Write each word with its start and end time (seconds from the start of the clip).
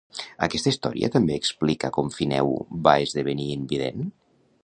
Aquesta 0.45 0.71
història 0.75 1.09
també 1.15 1.35
explica 1.41 1.91
com 1.99 2.09
Fineu 2.17 2.51
va 2.87 2.97
esdevenir 3.05 3.49
invident? 3.59 4.09